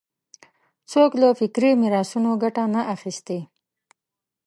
[0.91, 3.39] څوک له فکري میراثونو ګټه نه اخیستی